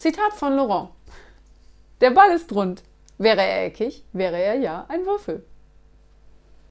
[0.00, 0.88] Zitat von Laurent.
[2.00, 2.82] Der Ball ist rund.
[3.18, 5.44] Wäre er eckig, wäre er ja ein Würfel.